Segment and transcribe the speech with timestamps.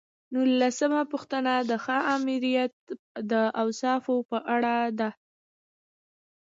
[0.33, 2.75] نولسمه پوښتنه د ښه آمریت
[3.31, 5.09] د اوصافو په اړه ده.